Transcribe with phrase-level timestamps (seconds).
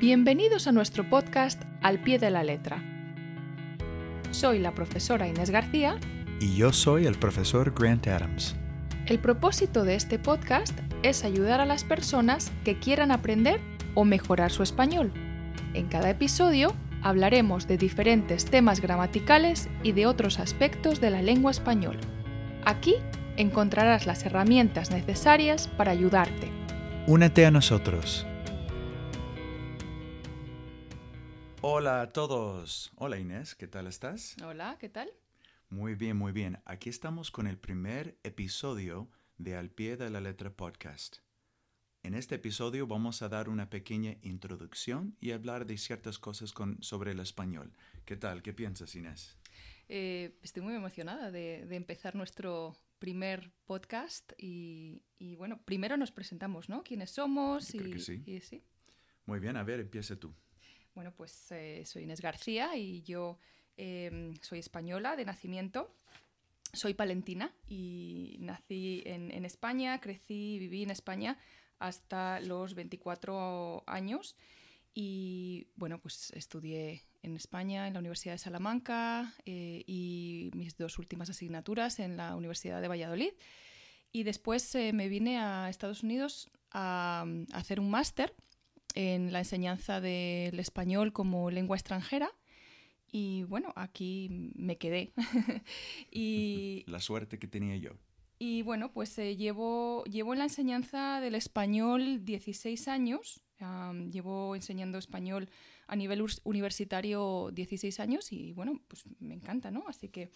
[0.00, 2.80] Bienvenidos a nuestro podcast Al pie de la letra.
[4.30, 5.98] Soy la profesora Inés García
[6.38, 8.54] Y yo soy el profesor Grant Adams.
[9.06, 13.60] El propósito de este podcast es ayudar a las personas que quieran aprender
[13.96, 15.10] o mejorar su español.
[15.74, 16.72] En cada episodio
[17.02, 21.98] hablaremos de diferentes temas gramaticales y de otros aspectos de la lengua española.
[22.64, 22.94] Aquí
[23.36, 26.52] encontrarás las herramientas necesarias para ayudarte.
[27.08, 28.27] Únete a nosotros.
[31.60, 32.92] Hola a todos.
[32.94, 34.36] Hola Inés, ¿qué tal estás?
[34.44, 35.10] Hola, ¿qué tal?
[35.68, 36.60] Muy bien, muy bien.
[36.64, 41.16] Aquí estamos con el primer episodio de Al pie de la letra podcast.
[42.04, 46.80] En este episodio vamos a dar una pequeña introducción y hablar de ciertas cosas con,
[46.80, 47.74] sobre el español.
[48.04, 48.40] ¿Qué tal?
[48.40, 49.36] ¿Qué piensas, Inés?
[49.88, 56.12] Eh, estoy muy emocionada de, de empezar nuestro primer podcast y, y, bueno, primero nos
[56.12, 56.84] presentamos, ¿no?
[56.84, 57.72] ¿Quiénes somos?
[57.72, 58.22] Yo creo que sí.
[58.26, 58.62] y sí.
[59.26, 60.32] Muy bien, a ver, empieza tú.
[60.98, 63.38] Bueno, pues eh, soy Inés García y yo
[63.76, 65.94] eh, soy española de nacimiento.
[66.72, 71.38] Soy palentina y nací en, España, crecí y viví en España
[71.78, 74.34] hasta los 24 años.
[74.92, 80.98] Y bueno, pues estudié en España, en la Universidad de Salamanca eh, y mis dos
[80.98, 83.34] últimas asignaturas en la Universidad de Valladolid.
[84.10, 88.34] Y después eh, me vine a Estados Unidos a hacer un máster
[88.98, 92.32] en la enseñanza del español como lengua extranjera.
[93.12, 95.12] Y bueno, aquí me quedé.
[96.10, 97.92] y, La suerte que tenía yo.
[98.40, 103.44] y bueno, pues eh, llevo, llevo en la enseñanza del español 16 años.
[103.60, 105.48] Am, llevo enseñando español
[105.86, 109.84] a nivel universitario 16 años y bueno, pues me encanta, ¿no?
[109.86, 110.30] Así que,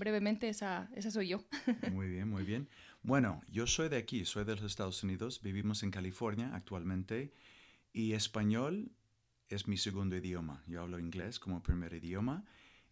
[0.00, 1.44] brevemente esa, esa soy yo.
[1.92, 2.68] Muy bien, muy bien.
[3.02, 7.32] Bueno, yo soy de aquí, soy de los Estados Unidos, vivimos en California actualmente
[7.92, 8.90] y español
[9.48, 10.64] es mi segundo idioma.
[10.66, 12.44] Yo hablo inglés como primer idioma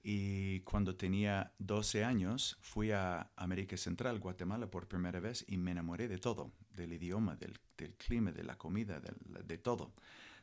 [0.03, 5.71] y cuando tenía 12 años fui a América Central, Guatemala, por primera vez y me
[5.71, 7.59] enamoré de todo, del idioma, del,
[7.97, 9.95] clima, de la comida, de todo,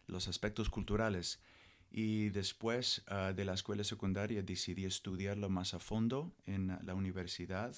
[0.07, 1.41] los aspectos culturales.
[1.91, 7.75] Y después ah, de la escuela secundaria decidí estudiarlo más a fondo en la universidad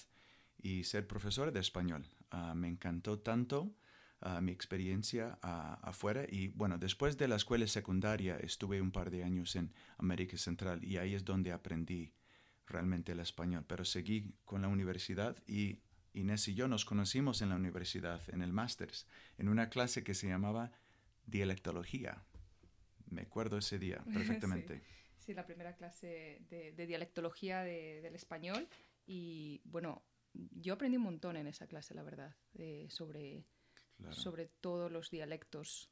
[0.58, 2.06] y ser profesor de español.
[2.32, 3.76] Ah, me encantó tanto
[4.22, 9.24] ah, mi experiencia afuera y bueno, después de la escuela secundaria estuve un par de
[9.24, 12.14] años en América Central y ahí es donde aprendí
[12.66, 15.80] realmente el español, pero seguí con la universidad y
[16.18, 18.92] Inés y yo nos conocimos en la universidad, en el máster,
[19.38, 20.72] en una clase que se llamaba
[21.28, 22.24] dialectología.
[23.10, 24.82] Me acuerdo ese día perfectamente.
[25.18, 28.68] Sí, la primera clase de, de dialectología de- del español.
[29.06, 30.04] Y bueno,
[30.34, 33.46] yo aprendí un montón en esa clase, la verdad, eh, sobre,
[33.98, 34.14] Claro.
[34.16, 35.90] sobre todos los dialectos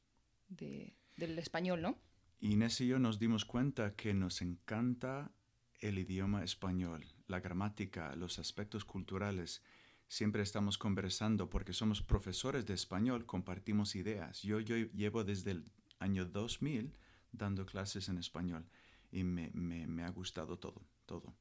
[0.47, 1.97] de- del español, ¿no?
[2.39, 5.31] Inés y yo nos dimos cuenta que nos encanta
[5.79, 9.63] el idioma español, la gramática, los aspectos culturales.
[10.07, 14.43] Siempre estamos conversando porque somos profesores de español, compartimos ideas.
[14.43, 15.65] Yo, yo llevo desde el
[15.99, 16.93] año 2000
[17.38, 18.66] dando clases en español
[19.12, 21.34] y me, me- me ha gustado todo, todo.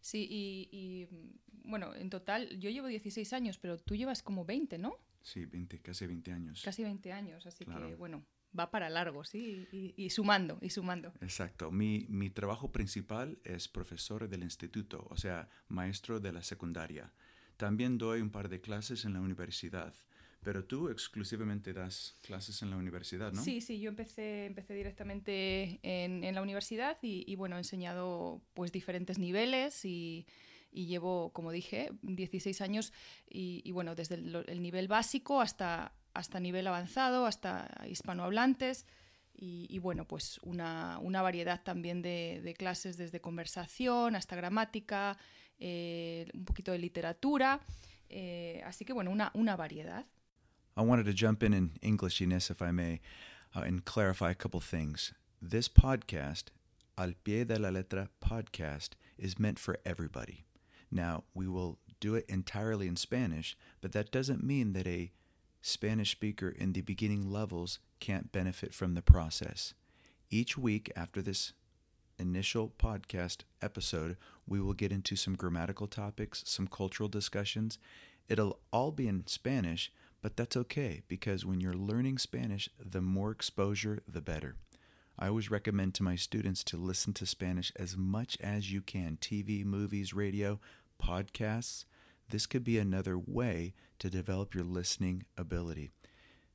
[0.00, 1.08] Sí, y, y,
[1.64, 4.96] bueno, en total yo llevo 16 años, pero tú llevas como 20, ¿no?
[5.22, 6.62] Sí, 20, casi 20 años.
[6.64, 8.24] Casi 20 años, así que bueno,
[8.58, 11.12] va para largo, sí, y, y sumando, y sumando.
[11.20, 11.70] Exacto.
[11.70, 17.12] Mi, mi trabajo principal es profesor del instituto, o sea, maestro de la secundaria.
[17.56, 19.94] También doy un par de clases en la universidad,
[20.42, 23.42] pero tú exclusivamente das clases en la universidad, ¿no?
[23.42, 28.40] Sí, sí, yo empecé, empecé directamente en, en la universidad y, y, bueno, he enseñado
[28.54, 30.26] pues diferentes niveles y,
[30.72, 32.92] y llevo, como dije, 16 años
[33.28, 38.86] y, y, bueno, desde el, el nivel básico hasta, hasta nivel avanzado, hasta hispanohablantes
[39.34, 45.16] y, y bueno, pues una, una variedad también de, de, clases desde conversación hasta gramática,
[45.58, 47.60] eh, un poquito de literatura,
[48.08, 50.06] eh, así que bueno, una, una variedad.
[50.76, 53.00] I wanted to jump in in English, Ines, if I may,
[53.54, 55.12] uh, and clarify a couple things.
[55.42, 56.44] This podcast,
[56.96, 60.44] Al Pie de la Letra podcast, is meant for everybody.
[60.90, 65.12] Now, we will do it entirely in Spanish, but that doesn't mean that a
[65.60, 69.74] Spanish speaker in the beginning levels can't benefit from the process.
[70.30, 71.52] Each week after this
[72.18, 74.16] initial podcast episode,
[74.46, 77.78] we will get into some grammatical topics, some cultural discussions.
[78.28, 83.30] It'll all be in Spanish, but that's okay because when you're learning Spanish, the more
[83.30, 84.56] exposure, the better.
[85.18, 89.18] I always recommend to my students to listen to Spanish as much as you can
[89.20, 90.60] TV, movies, radio,
[91.02, 91.84] podcasts.
[92.28, 95.90] This could be another way to develop your listening ability.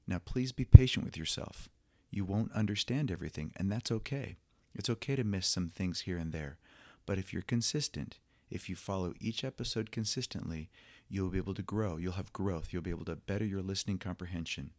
[0.08, 1.70] Now, please be patient with yourself.
[2.12, 4.38] You won't understand everything, and that's okay.
[4.74, 6.58] It's okay to miss some things here and there.
[7.06, 8.20] But if you're consistent,
[8.50, 10.70] if you follow each episode consistently,
[11.10, 11.98] you'll be able to grow.
[11.98, 12.72] You'll have growth.
[12.72, 14.72] You'll be able to better your listening comprehension.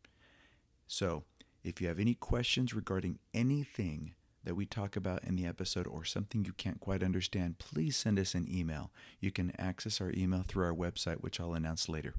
[0.87, 1.25] So,
[1.64, 4.14] if you have any questions regarding anything
[4.44, 8.19] that we talk about in the episode or something you can't quite understand, please send
[8.19, 8.93] us an email.
[9.20, 12.14] You can access our email through our website, which I'll announce later.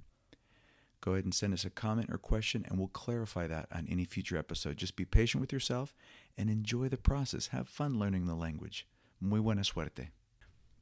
[0.99, 4.03] Go ahead and send us a comment or question, and we'll clarify that on any
[4.03, 4.75] future episode.
[4.75, 5.95] Just be patient with yourself
[6.37, 7.47] and enjoy the process.
[7.47, 8.85] Have fun learning the language.
[9.21, 10.09] Muy buena suerte.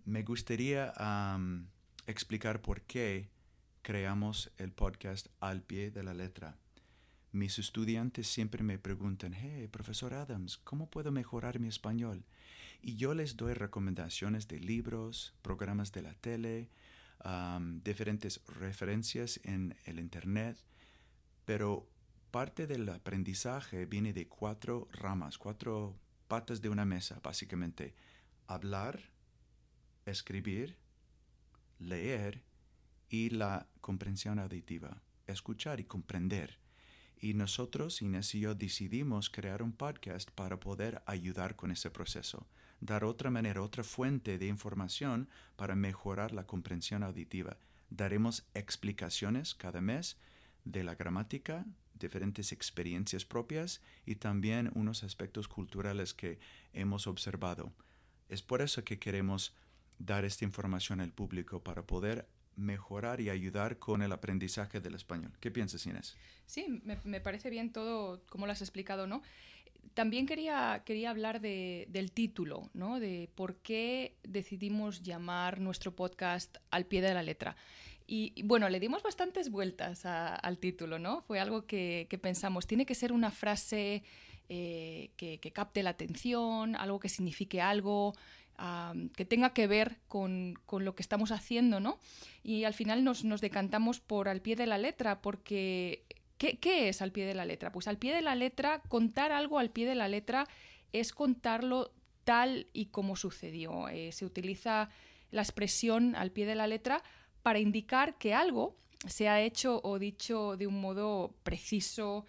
[0.05, 1.67] Me gustaría um,
[2.07, 3.29] explicar por qué
[3.81, 6.57] creamos el podcast al pie de la letra.
[7.31, 12.23] Mis estudiantes siempre me preguntan, hey, profesor Adams, ¿cómo puedo mejorar mi español?
[12.81, 16.69] Y yo les doy recomendaciones de libros, programas de la tele,
[17.83, 20.57] diferentes referencias en el Internet,
[21.45, 21.89] pero
[22.31, 25.97] parte del aprendizaje viene de cuatro ramas, cuatro
[26.27, 27.95] patas de una mesa, básicamente.
[28.47, 28.99] Hablar,
[30.05, 30.77] escribir,
[31.79, 32.43] leer
[33.09, 36.59] y la comprensión auditiva, escuchar y comprender.
[37.19, 42.47] Y nosotros, Inés y yo, decidimos crear un podcast para poder ayudar con ese proceso,
[42.81, 47.57] dar otra manera, otra fuente de información para mejorar la comprensión auditiva.
[47.89, 50.17] Daremos explicaciones cada mes
[50.65, 56.39] de la gramática, diferentes experiencias propias y también unos aspectos culturales que
[56.73, 57.71] hemos observado.
[58.27, 59.55] Es por eso que queremos
[59.99, 65.31] dar esta información al público para poder mejorar y ayudar con el aprendizaje del español.
[65.39, 66.15] ¿Qué piensas, Inés?
[66.45, 69.21] Sí, me, parece bien todo como lo has explicado, ¿no?
[69.93, 72.99] También quería, quería hablar del título, ¿no?
[72.99, 77.55] De por qué decidimos llamar nuestro podcast al pie de la letra.
[78.07, 81.21] Y, bueno, le dimos bastantes vueltas al título, ¿no?
[81.21, 84.03] Fue algo que, pensamos, tiene que ser una frase
[84.47, 88.13] eh, que, que, capte la atención, algo que signifique algo,
[89.15, 91.99] que tenga que ver con, lo que estamos haciendo, ¿no?
[92.43, 96.05] Y al final nos, decantamos por al pie de la letra, porque
[96.37, 97.71] ¿qué, es al pie de la letra?
[97.71, 100.47] Pues al pie de la letra, contar algo al pie de la letra
[100.93, 101.91] es contarlo
[102.23, 103.89] tal y como sucedió.
[103.89, 104.89] Eh, se utiliza
[105.31, 107.03] la expresión al pie de la letra
[107.43, 108.75] para indicar que algo
[109.07, 112.25] se ha hecho o dicho de un modo preciso,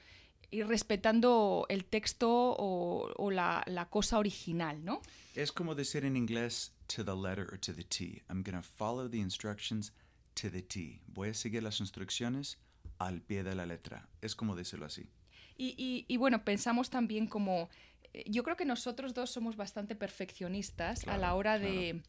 [0.50, 5.00] y respetando el texto o, la, la, cosa original, ¿no?
[5.34, 8.22] Es como decir en inglés to the letter or to the T.
[8.28, 9.92] I'm going to follow the instructions
[10.34, 11.00] to the T.
[11.06, 12.58] Voy a seguir las instrucciones
[12.98, 14.08] al pie de la letra.
[14.20, 15.08] Es como decirlo así.
[15.56, 17.68] Y, y, y bueno, pensamos también como...
[18.12, 22.02] Eh, yo creo que nosotros dos somos bastante perfeccionistas a la hora de,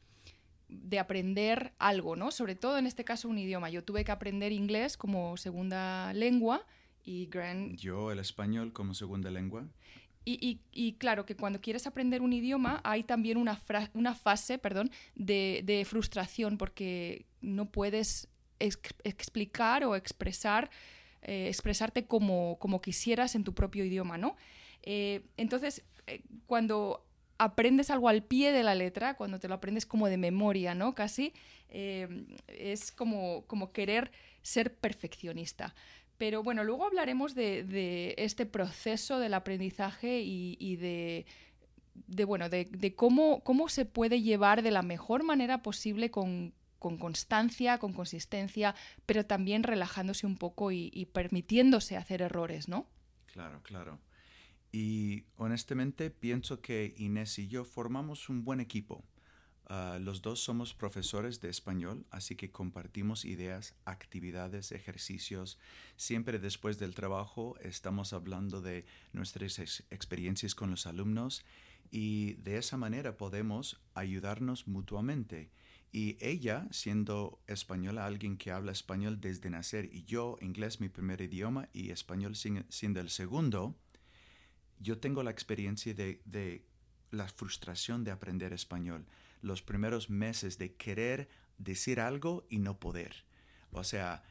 [0.70, 2.32] de aprender algo, ¿no?
[2.32, 3.70] Sobre todo en este caso un idioma.
[3.70, 6.66] Yo tuve que aprender inglés como segunda lengua
[7.08, 7.30] y
[7.78, 9.66] Yo el español como segunda lengua.
[10.26, 13.62] Y, y, claro que cuando quieres aprender un idioma hay también una,
[13.94, 18.28] una fase perdón, de, de, frustración porque no puedes
[18.60, 20.70] explicar o expresar,
[21.22, 24.36] eh, expresarte como, como, quisieras en tu propio idioma, ¿no?
[24.84, 27.06] Eh, entonces, eh, cuando
[27.38, 30.94] aprendes algo al pie de la letra, cuando te lo aprendes como de memoria, ¿no?
[30.94, 31.32] Casi,
[31.70, 34.12] es como, como querer
[34.42, 35.74] ser perfeccionista.
[36.18, 41.26] Pero bueno, luego hablaremos de, este proceso del aprendizaje y, de,
[42.26, 47.94] bueno, de, cómo, cómo, se puede llevar de la mejor manera posible con, constancia, con
[47.94, 48.74] consistencia,
[49.06, 52.88] pero también relajándose un poco y, y, permitiéndose hacer errores, ¿no?
[53.28, 54.00] Claro, claro.
[54.72, 59.04] Y honestamente pienso que Inés y yo formamos un buen equipo.
[59.70, 65.60] Ah, los dos somos profesores de español, así que compartimos ideas, actividades, ejercicios.
[65.98, 69.60] Siempre después del trabajo estamos hablando de nuestras
[69.90, 71.44] experiencias con los alumnos
[71.92, 75.52] y de esa manera podemos ayudarnos mutuamente.
[75.92, 81.20] Y ella, siendo española, alguien que habla español desde nacer, y yo, inglés mi primer
[81.20, 83.76] idioma y español siendo el segundo,
[84.80, 86.66] yo tengo la experiencia de
[87.12, 89.06] la frustración de aprender español
[89.42, 93.26] los primeros meses de querer decir algo y no poder.
[93.72, 94.24] O sea,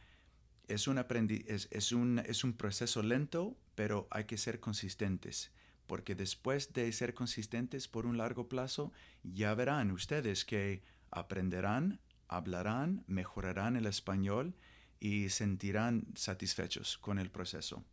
[0.69, 5.53] es un, es, es, un, es un proceso lento, pero hay que ser consistentes,
[5.87, 13.05] porque después de ser consistentes por un largo plazo, ya verán ustedes que aprenderán, hablarán,
[13.07, 14.55] mejorarán el español
[14.99, 17.85] y sentirán satisfechos con el proceso.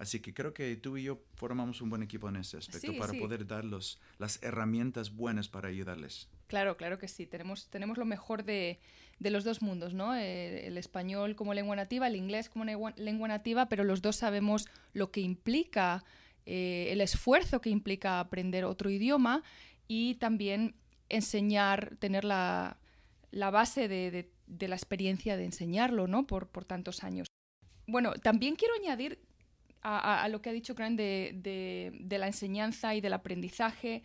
[0.00, 3.12] Así que creo que tú y yo formamos un buen equipo en ese aspecto para
[3.12, 6.26] poder dar las herramientas buenas para ayudarles.
[6.46, 7.26] Claro, claro que sí.
[7.26, 8.80] Tenemos, tenemos lo mejor de,
[9.18, 10.14] los dos mundos, ¿no?
[10.16, 14.66] Eh, el, español como lengua nativa, el inglés como lengua nativa, pero los dos sabemos
[14.94, 16.02] lo que implica
[16.46, 19.42] eh, el esfuerzo que implica aprender otro idioma
[19.86, 20.76] y también
[21.10, 22.78] enseñar, tener la,
[23.32, 24.30] base de,
[24.66, 26.26] la experiencia de enseñarlo ¿no?
[26.26, 27.28] por, por tantos años.
[27.86, 29.18] Bueno, también quiero añadir
[29.82, 34.02] a, lo que ha dicho Grant de, la enseñanza y del aprendizaje,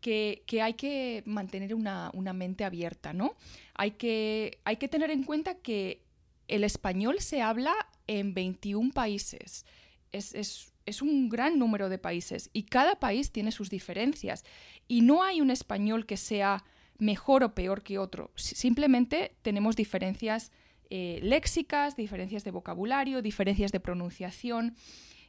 [0.00, 3.36] que, hay que mantener una, mente abierta, ¿no?
[3.74, 6.02] Hay que, hay que tener en cuenta que
[6.48, 7.72] el español se habla
[8.06, 9.64] en 21 países.
[10.10, 14.44] Es, un gran número de países y cada país tiene sus diferencias.
[14.88, 16.64] Y no hay un español que sea
[16.98, 18.32] mejor o peor que otro.
[18.34, 20.50] Simplemente tenemos diferencias
[20.90, 24.74] eh, léxicas, diferencias de vocabulario, diferencias de pronunciación.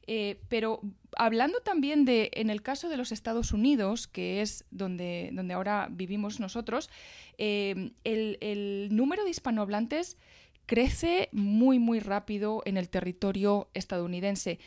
[0.05, 0.81] Eh, pero
[1.15, 5.87] hablando también de, en el caso de los Estados Unidos, que es donde, donde ahora
[5.89, 6.89] vivimos nosotros,
[7.37, 10.17] eh, el, número de hispanohablantes
[10.65, 14.59] crece muy, muy rápido en el territorio estadounidense.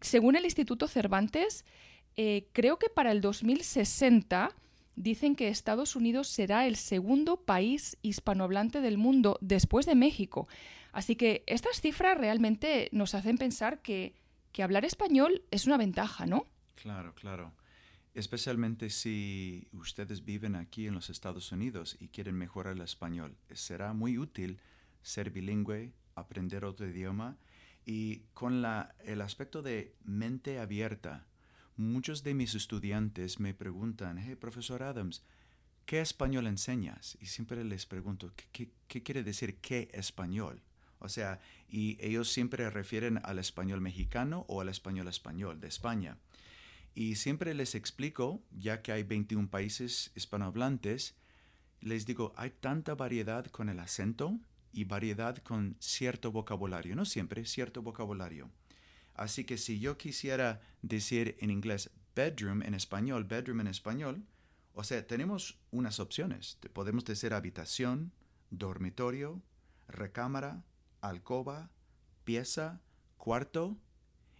[0.00, 1.64] Según el Instituto Cervantes,
[2.16, 4.50] eh, creo que para el 2060
[4.96, 10.48] dicen que Estados Unidos será el segundo país hispanohablante del mundo después de México.
[10.92, 14.14] Así que estas cifras realmente nos hacen pensar que
[14.56, 16.46] que hablar español es una ventaja, ¿no?
[16.76, 17.52] Claro, claro.
[18.14, 23.36] Especialmente si ustedes viven aquí en los Estados Unidos y quieren mejorar el español.
[23.52, 24.58] Será muy útil
[25.02, 27.36] ser bilingüe, aprender otro idioma
[27.84, 31.26] y con la, el aspecto de mente abierta.
[31.76, 35.22] Muchos de mis estudiantes me preguntan, hey, profesor Adams,
[35.84, 37.18] ¿qué español enseñas?
[37.20, 40.62] Y siempre les pregunto, ¿qué, qué quiere decir qué español?
[41.06, 46.18] O sea, y ellos siempre refieren al español mexicano o al español español de España.
[46.96, 51.14] Y siempre les explico, ya que hay 21 países hispanohablantes,
[51.80, 54.40] les digo, hay tanta variedad con el acento
[54.72, 58.50] y variedad con cierto vocabulario, no siempre, cierto vocabulario.
[59.14, 64.24] Así que si yo quisiera decir en inglés bedroom en español, bedroom en español,
[64.74, 66.58] o sea, tenemos unas opciones.
[66.72, 68.12] Podemos decir habitación,
[68.50, 69.40] dormitorio,
[69.88, 70.64] recámara,
[71.00, 71.70] alcoba,
[72.24, 72.80] pieza,
[73.16, 73.76] cuarto.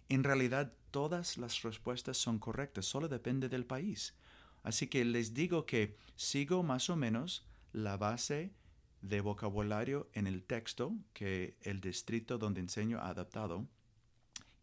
[0.09, 4.15] En realidad todas las respuestas son correctas, solo depende del país.
[4.63, 8.53] Así que les digo que sigo más o menos la base
[9.01, 13.67] de vocabulario en el texto que el distrito donde enseño ha adaptado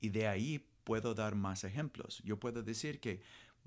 [0.00, 2.20] y de ahí puedo dar más ejemplos.
[2.24, 3.22] Yo puedo decir que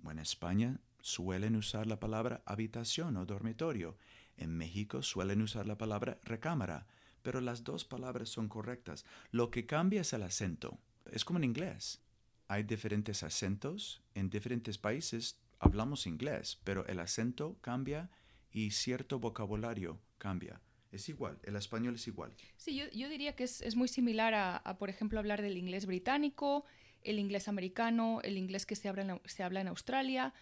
[0.10, 3.98] en España suelen usar la palabra habitación o dormitorio.
[4.36, 6.86] En México suelen usar la palabra recámara
[7.28, 9.04] pero las dos palabras son correctas.
[9.32, 10.80] Lo que cambia es el acento.
[11.12, 12.02] Es como en inglés.
[12.48, 14.02] Hay diferentes acentos.
[14.16, 18.10] En diferentes países hablamos inglés, pero el acento cambia
[18.50, 20.62] y cierto vocabulario cambia.
[20.94, 22.34] Es igual, el español es igual.
[22.56, 26.64] Sí, yo, diría que es, muy similar a, por ejemplo, hablar del inglés británico,
[27.02, 28.90] el inglés americano, el inglés que se
[29.26, 30.34] se habla en Australia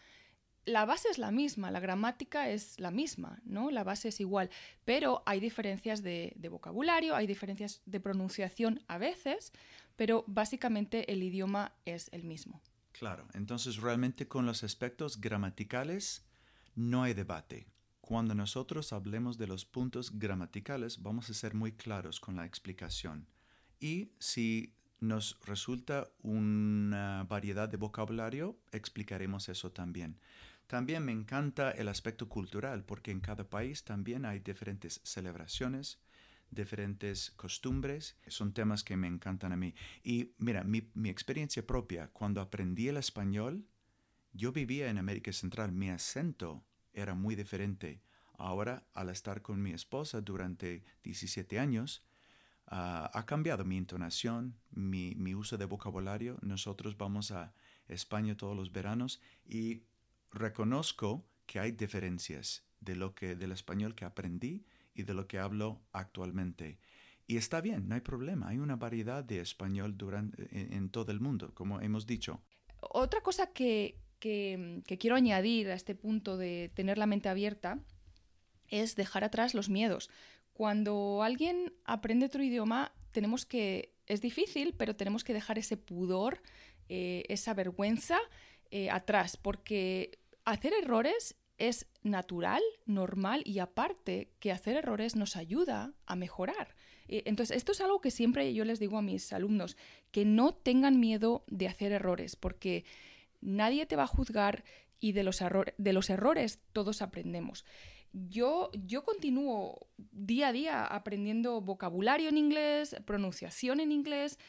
[0.65, 3.69] la base es la misma, la gramática es la misma, ¿no?
[3.69, 4.49] La base es igual,
[4.83, 9.53] pero hay diferencias de, vocabulario, hay diferencias de pronunciación a veces,
[9.95, 12.61] pero básicamente el idioma es el mismo.
[12.91, 16.25] Claro, entonces realmente con los aspectos gramaticales
[16.75, 17.67] no hay debate.
[18.01, 23.27] Cuando nosotros hablemos de los puntos gramaticales, vamos a ser muy claros con la explicación.
[23.79, 30.19] Y si nos resulta una variedad de vocabulario, explicaremos eso también.
[30.67, 35.99] También me encanta el aspecto cultural, porque en cada país también hay diferentes celebraciones,
[36.49, 38.17] diferentes costumbres.
[38.27, 39.75] Son temas que me encantan a mí.
[40.03, 43.67] Y mira, mi, experiencia propia, cuando aprendí el español,
[44.33, 48.01] yo vivía en América Central, mi acento era muy diferente.
[48.37, 52.03] Ahora, al estar con mi esposa durante 17 años,
[52.67, 56.37] ah, ha cambiado mi entonación, mi, uso de vocabulario.
[56.41, 57.53] Nosotros vamos a
[57.87, 59.83] España todos los veranos y
[60.35, 65.39] reconozco que hay diferencias de lo que del español que aprendí y de lo que
[65.39, 66.77] hablo actualmente.
[67.27, 71.19] Y está bien, no hay problema, hay una variedad de español durante, en, todo el
[71.19, 72.41] mundo, como hemos dicho.
[72.79, 77.79] Otra cosa que, que, quiero añadir a este punto de tener la mente abierta
[78.67, 80.11] es dejar atrás los miedos.
[80.53, 86.41] Cuando alguien aprende otro idioma, tenemos que, es difícil, pero tenemos que dejar ese pudor,
[86.89, 88.19] eh, esa vergüenza
[88.69, 95.93] eh, atrás, porque hacer errores es natural, normal y aparte que hacer errores nos ayuda
[96.05, 96.75] a mejorar.
[97.07, 99.77] Eh, entonces, esto es algo que siempre yo les digo a mis alumnos,
[100.11, 102.85] que no tengan miedo de hacer errores, porque
[103.41, 104.63] nadie te va a juzgar
[104.99, 105.41] y de los,
[106.09, 107.65] errores todos aprendemos.
[108.11, 114.39] Yo, yo continúo día a día aprendiendo vocabulario en inglés, pronunciación en inglés,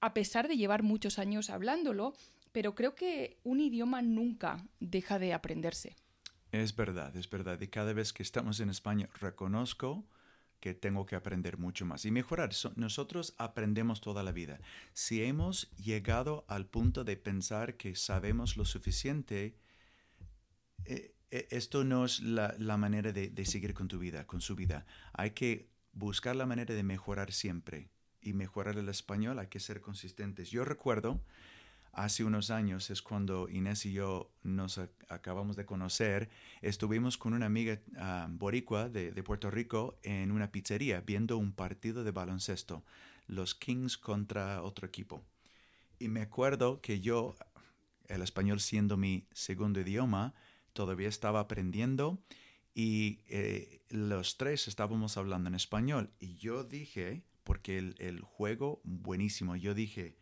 [0.00, 2.14] a pesar de llevar muchos años hablándolo,
[2.56, 5.94] pero creo que un idioma nunca deja de aprenderse.
[6.52, 7.60] Es verdad, es verdad.
[7.60, 10.08] Y cada vez que estamos en España reconozco
[10.58, 12.52] que tengo que aprender mucho más y mejorar.
[12.76, 14.58] nosotros aprendemos toda la vida.
[14.94, 19.58] Si hemos llegado al punto de pensar que sabemos lo suficiente,
[20.86, 24.56] eh, eh, esto no es la, manera de, de, seguir con tu vida, con su
[24.56, 24.86] vida.
[25.12, 27.90] Hay que buscar la manera de mejorar siempre.
[28.22, 30.50] Y mejorar el español hay que ser consistentes.
[30.50, 31.20] Yo recuerdo
[31.96, 36.28] hace unos años es cuando Inés y yo nos acabamos de conocer.
[36.60, 42.04] Estuvimos con una amiga ah, boricua de, Puerto Rico en una pizzería viendo un partido
[42.04, 42.84] de baloncesto,
[43.26, 45.24] los Kings contra otro equipo.
[45.98, 47.34] Y me acuerdo que yo,
[48.08, 50.34] el español siendo mi segundo idioma,
[50.74, 52.22] todavía estaba aprendiendo
[52.74, 56.10] y eh, los tres estábamos hablando en español.
[56.20, 60.18] Y yo dije, porque el, el juego buenísimo, yo dije,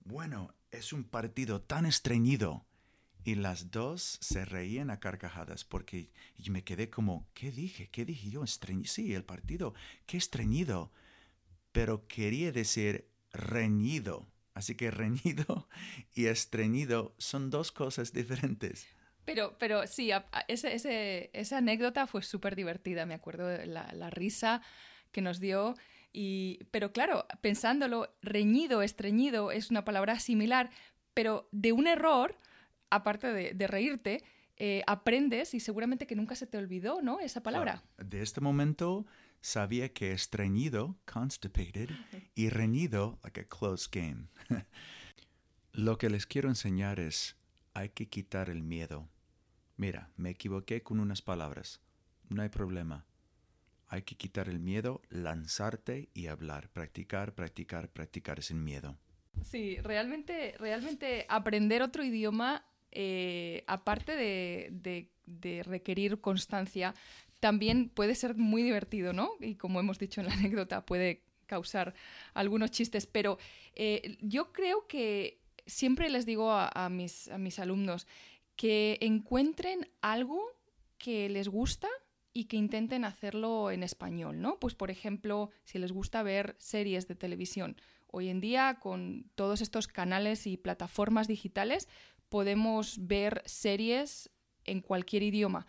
[0.00, 2.64] bueno, es un partido tan estreñido.
[3.24, 7.88] Y las dos se reían a carcajadas porque yo me quedé como, ¿qué dije?
[7.90, 8.46] ¿Qué dije yo?
[8.46, 9.74] Sí, el partido,
[10.06, 10.92] qué estreñido.
[11.72, 14.26] Pero quería decir reñido.
[14.54, 15.68] Así que reñido
[16.14, 18.86] y estreñido son dos cosas diferentes.
[19.26, 20.10] Pero, pero sí,
[20.46, 23.04] ese, esa anécdota fue súper divertida.
[23.04, 24.62] Me acuerdo de la risa
[25.12, 25.74] que nos dio
[26.70, 30.70] pero claro, pensándolo, reñido, estreñido es una palabra similar,
[31.14, 32.38] pero de un error,
[32.90, 34.22] aparte de, reírte,
[34.56, 37.20] eh, aprendes y seguramente que nunca se te olvidó, ¿no?
[37.20, 37.82] Esa palabra.
[37.98, 39.06] De este momento
[39.40, 41.90] sabía que estreñido, constipated,
[42.34, 44.28] y reñido, like a close game.
[45.72, 47.36] Lo que les quiero enseñar es,
[47.74, 49.08] hay que quitar el miedo.
[49.76, 51.80] Mira, me equivoqué con unas palabras.
[52.28, 53.06] No hay problema.
[53.88, 58.98] Hay que quitar el miedo, lanzarte y hablar, practicar, practicar, practicar sin miedo.
[59.42, 66.94] Sí, realmente, realmente aprender otro idioma, eh, aparte de, requerir constancia,
[67.40, 69.32] también puede ser muy divertido, ¿no?
[69.40, 71.94] Y como hemos dicho en la anécdota, puede causar
[72.34, 73.38] algunos chistes, pero
[73.74, 78.06] eh, yo creo que siempre les digo a, mis, a mis alumnos
[78.56, 80.42] que encuentren algo
[80.98, 81.88] que les gusta
[82.32, 84.58] y que intenten hacerlo en español, ¿no?
[84.58, 89.60] Pues por ejemplo, si les gusta ver series de televisión, hoy en día con todos
[89.60, 91.88] estos canales y plataformas digitales
[92.28, 94.30] podemos ver series
[94.64, 95.66] en cualquier idioma.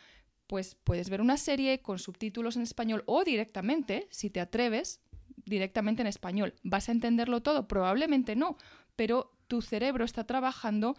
[0.47, 5.01] Pues puedes ver una serie con subtítulos en español o directamente, si te atreves,
[5.45, 6.55] directamente en español.
[6.63, 7.67] ¿Vas a entenderlo todo?
[7.67, 8.57] Probablemente no,
[8.95, 10.95] pero tu cerebro está trabajando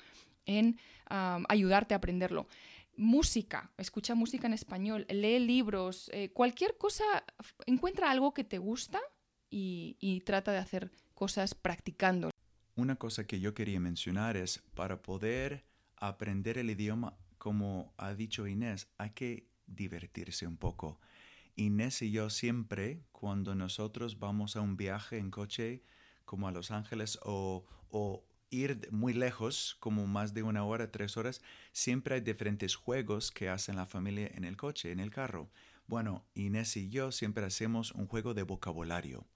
[0.46, 2.46] en ayudarte a aprenderlo
[2.96, 7.04] música, escucha música en español, lee libros, eh, cualquier cosa,
[7.66, 9.00] encuentra algo que te gusta
[9.50, 12.30] y, trata de hacer cosas practicando.
[12.76, 15.64] Una cosa que yo quería mencionar es, para poder
[15.96, 21.00] aprender el idioma, como ha dicho Inés, hay que divertirse un poco.
[21.56, 25.82] Inés y yo siempre, cuando nosotros vamos a un viaje en coche,
[26.24, 31.16] como a Los Ángeles o, o ir muy lejos, como más de una hora, tres
[31.16, 31.40] horas,
[31.72, 35.50] siempre hay diferentes juegos que hacen la familia en el coche, en el carro.
[35.86, 39.26] Bueno, Inés y yo siempre hacemos un juego de vocabulario.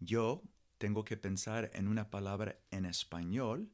[0.00, 0.42] Yo
[0.78, 3.70] tengo que pensar en una palabra en español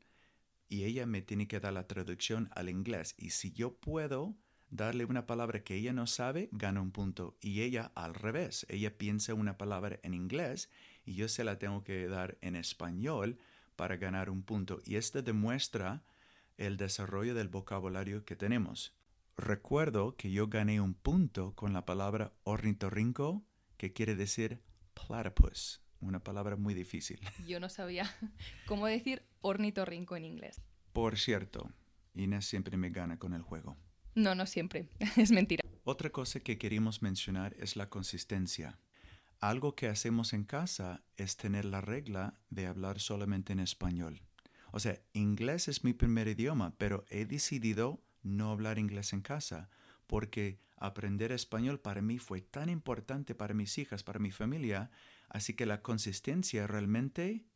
[0.68, 3.14] y ella me tiene que dar la traducción al inglés.
[3.18, 4.37] Y si yo puedo
[4.70, 7.37] darle una palabra que ella no sabe, gana un punto.
[7.40, 10.70] Y ella al revés, ella piensa una palabra en inglés
[11.05, 13.38] y yo se la tengo que dar en español
[13.80, 16.02] para ganar un punto y esto demuestra
[16.58, 18.94] el desarrollo del vocabulario que tenemos.
[19.38, 23.42] Recuerdo que yo gané un punto con la palabra ornitorrinco,
[23.78, 24.60] que quiere decir
[24.92, 27.20] platypus, una palabra muy difícil.
[27.48, 28.04] Yo no sabía
[28.66, 30.60] cómo decir ornitorrinco en inglés.
[30.92, 31.72] Por cierto,
[32.12, 33.78] Inés siempre me gana con el juego.
[34.14, 35.62] No, no siempre, es mentira.
[35.84, 38.78] Otra cosa que queríamos mencionar es la consistencia.
[39.40, 44.20] Algo que hacemos en casa es tener la regla de hablar solamente en español.
[44.70, 49.70] O sea, inglés es mi primer idioma, pero he decidido no hablar inglés en casa
[50.07, 54.90] porque aprender español para mí fue tan importante para mis hijas, para mi familia,
[55.31, 57.46] así que la consistencia realmente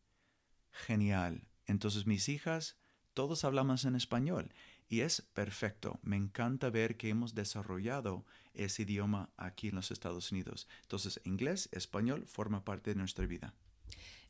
[0.71, 1.49] genial.
[1.67, 2.79] Entonces mis hijas,
[3.13, 4.55] todos hablamos en español
[4.89, 5.99] y es perfecto.
[6.03, 10.69] Me encanta ver que hemos desarrollado ese idioma aquí en los Estados Unidos.
[10.83, 13.55] Entonces, inglés, español forma parte de nuestra vida.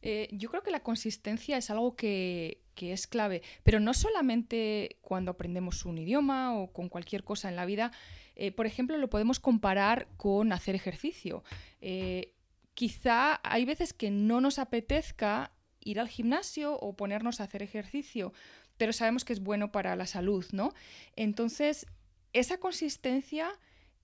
[0.07, 5.31] Eh, yo creo que la consistencia es algo que, es clave, pero no solamente cuando
[5.31, 7.91] aprendemos un idioma o con cualquier cosa en la vida.
[8.37, 11.43] Eh, por ejemplo, lo podemos comparar con hacer ejercicio.
[11.81, 12.35] Eh,
[12.75, 18.35] quizá hay veces que no nos apetezca ir al gimnasio o ponernos a hacer ejercicio,
[18.77, 20.73] pero sabemos que es bueno para la salud, ¿no?
[21.17, 21.87] Entonces,
[22.33, 23.53] esa consistencia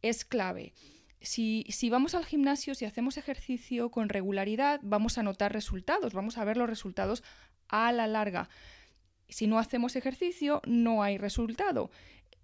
[0.03, 0.73] es clave.
[1.21, 6.39] Si, si, vamos al gimnasio, si hacemos ejercicio con regularidad, vamos a notar resultados, vamos
[6.39, 7.23] a ver los resultados
[7.69, 8.49] a la larga.
[9.29, 11.91] Si no hacemos ejercicio, no hay resultado.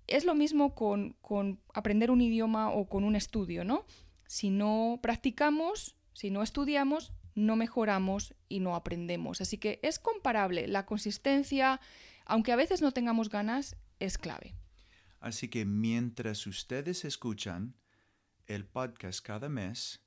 [0.07, 3.87] Es lo mismo con, con aprender un idioma o con un estudio, ¿no?
[4.27, 9.41] Si no practicamos, si no estudiamos, no mejoramos y no aprendemos.
[9.41, 10.67] Así que es comparable.
[10.67, 11.81] La consistencia,
[12.27, 14.55] aunque a veces no tengamos ganas, es clave.
[15.21, 17.75] Así que mientras ustedes escuchan
[18.47, 20.05] el podcast cada mes,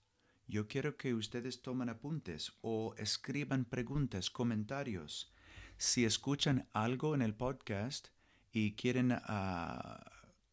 [0.48, 5.34] yo quiero que ustedes tomen apuntes o escriban preguntas, comentarios.
[5.78, 8.10] Si escuchan algo en el podcast
[8.52, 10.00] y quieren ah,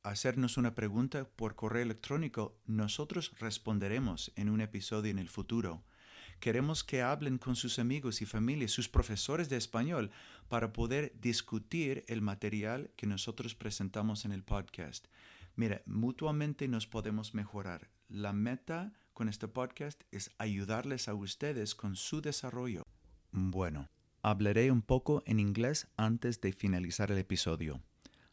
[0.03, 5.85] hacernos una pregunta por correo electrónico, nosotros responderemos en un episodio en el futuro.
[6.41, 10.11] Queremos que hablen con sus amigos y familias, sus profesores de español,
[10.49, 15.07] para poder discutir el material que nosotros presentamos en el podcast.
[15.57, 17.89] Mira, mutuamente nos podemos mejorar.
[18.09, 22.85] La meta con este podcast es ayudarles a ustedes con su desarrollo.
[23.33, 23.89] Bueno,
[24.23, 27.81] hablaré un poco en inglés antes de finalizar el episodio.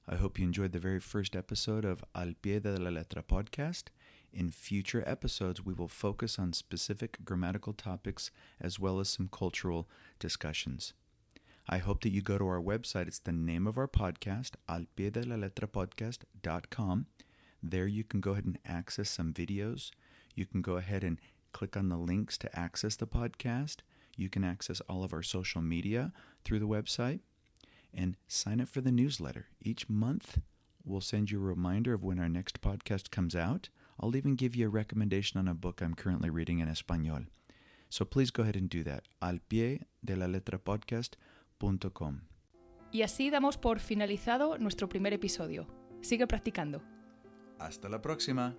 [0.05, 3.89] I hope you enjoyed the very first episode of Al Pie de la Letra podcast.
[4.33, 9.87] In future episodes, we will focus on specific grammatical topics as well as some cultural
[10.17, 10.93] discussions.
[11.69, 13.07] I hope that you go to our website.
[13.07, 17.05] It's the name of our podcast, al pie de la letra alpiedelaletrapodcast.com.
[17.61, 19.91] There you can go ahead and access some videos.
[20.33, 21.19] You can go ahead and
[21.51, 23.77] click on the links to access the podcast.
[24.17, 26.11] You can access all of our social media
[26.43, 27.19] through the website
[27.93, 29.45] and sign up for the newsletter.
[29.61, 30.39] Each month,
[30.83, 33.69] we'll send you a reminder of when our next podcast comes out.
[33.99, 37.25] I'll even give you a recommendation on a book I'm currently reading in Espanol.
[37.89, 39.03] So please go ahead and do that.
[39.21, 42.21] Al pie de la letra podcast.com.
[42.91, 45.67] Y así damos por finalizado nuestro primer episodio.
[46.01, 46.81] Sigue practicando.
[47.59, 48.55] Hasta la próxima.